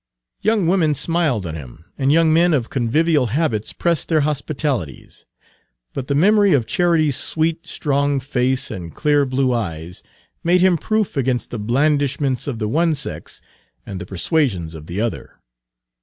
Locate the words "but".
5.93-6.07